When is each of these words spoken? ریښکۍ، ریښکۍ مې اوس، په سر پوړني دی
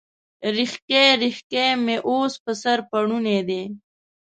ریښکۍ، 0.57 1.07
ریښکۍ 1.21 1.69
مې 1.85 1.95
اوس، 2.07 2.33
په 2.43 2.51
سر 2.61 2.77
پوړني 2.89 3.39
دی 3.47 3.63